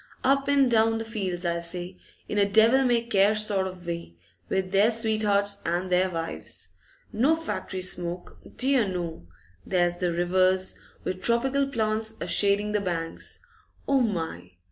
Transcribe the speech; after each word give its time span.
Up 0.23 0.49
an' 0.49 0.67
down 0.67 0.97
the 0.97 1.05
fields, 1.05 1.45
I 1.45 1.59
say, 1.59 1.95
in 2.27 2.39
a 2.39 2.49
devil 2.51 2.83
may 2.85 3.03
care 3.03 3.35
sort 3.35 3.67
of 3.67 3.85
way, 3.85 4.15
with 4.49 4.71
their 4.71 4.89
sweethearts 4.89 5.61
and 5.63 5.91
their 5.91 6.09
wives. 6.09 6.69
No 7.13 7.35
factory 7.35 7.81
smoke, 7.81 8.39
dear 8.57 8.87
no! 8.87 9.27
There's 9.63 9.97
the 9.97 10.11
rivers, 10.11 10.73
with 11.03 11.21
tropical 11.21 11.67
plants 11.67 12.15
a 12.19 12.25
shading 12.25 12.71
the 12.71 12.81
banks, 12.81 13.41
O 13.87 13.99
my! 14.01 14.53